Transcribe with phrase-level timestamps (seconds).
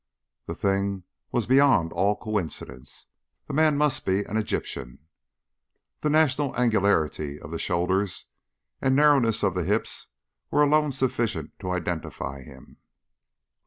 [0.47, 3.05] The thing was beyond all coincidence.
[3.45, 5.05] The man must be an Egyptian.
[5.99, 8.25] The national angularity of the shoulders
[8.81, 10.07] and narrowness of the hips
[10.49, 12.77] were alone sufficient to identify him.